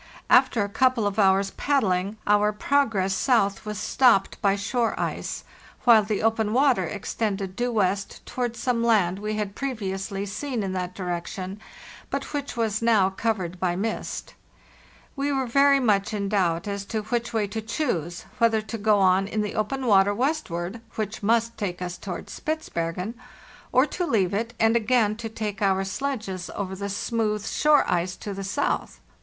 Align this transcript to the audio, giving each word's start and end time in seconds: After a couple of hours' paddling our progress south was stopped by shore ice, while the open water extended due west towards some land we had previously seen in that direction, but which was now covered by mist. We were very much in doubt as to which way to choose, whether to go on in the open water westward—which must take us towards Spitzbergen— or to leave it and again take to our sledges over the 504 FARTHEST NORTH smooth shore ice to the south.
After 0.31 0.63
a 0.63 0.67
couple 0.69 1.05
of 1.05 1.19
hours' 1.19 1.51
paddling 1.51 2.17
our 2.25 2.51
progress 2.51 3.13
south 3.13 3.65
was 3.67 3.77
stopped 3.77 4.41
by 4.41 4.55
shore 4.55 4.99
ice, 4.99 5.43
while 5.83 6.01
the 6.01 6.23
open 6.23 6.53
water 6.53 6.85
extended 6.85 7.55
due 7.55 7.71
west 7.71 8.25
towards 8.25 8.57
some 8.57 8.83
land 8.83 9.19
we 9.19 9.35
had 9.35 9.53
previously 9.53 10.25
seen 10.25 10.63
in 10.63 10.73
that 10.73 10.95
direction, 10.95 11.59
but 12.09 12.33
which 12.33 12.57
was 12.57 12.81
now 12.81 13.11
covered 13.11 13.59
by 13.59 13.75
mist. 13.75 14.33
We 15.15 15.31
were 15.31 15.45
very 15.45 15.79
much 15.79 16.15
in 16.15 16.29
doubt 16.29 16.67
as 16.67 16.83
to 16.85 17.03
which 17.03 17.31
way 17.31 17.45
to 17.49 17.61
choose, 17.61 18.25
whether 18.39 18.63
to 18.63 18.77
go 18.79 18.97
on 18.97 19.27
in 19.27 19.43
the 19.43 19.53
open 19.53 19.85
water 19.85 20.15
westward—which 20.15 21.21
must 21.21 21.59
take 21.59 21.79
us 21.79 21.95
towards 21.99 22.33
Spitzbergen— 22.33 23.13
or 23.71 23.85
to 23.85 24.07
leave 24.07 24.33
it 24.33 24.55
and 24.59 24.75
again 24.75 25.15
take 25.15 25.59
to 25.59 25.63
our 25.65 25.83
sledges 25.83 26.49
over 26.55 26.73
the 26.75 26.89
504 26.89 26.93
FARTHEST 26.93 27.11
NORTH 27.13 27.41
smooth 27.45 27.47
shore 27.47 27.85
ice 27.87 28.15
to 28.15 28.33
the 28.33 28.43
south. 28.43 28.99